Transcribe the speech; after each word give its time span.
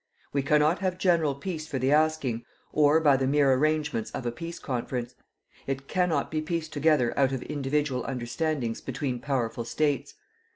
We 0.33 0.41
cannot 0.41 0.79
have 0.79 0.97
general 0.97 1.35
peace 1.35 1.67
for 1.67 1.77
the 1.77 1.91
asking, 1.91 2.43
or 2.73 2.99
by 2.99 3.17
the 3.17 3.27
mere 3.27 3.53
arrangements 3.53 4.09
of 4.09 4.25
a 4.25 4.31
peace 4.31 4.57
conference. 4.57 5.13
It 5.67 5.87
cannot 5.87 6.31
be 6.31 6.41
pieced 6.41 6.73
together 6.73 7.13
out 7.19 7.31
of 7.33 7.43
individual 7.43 8.03
understandings 8.03 8.81
between 8.81 9.19
powerful 9.19 9.63
states. 9.63 10.15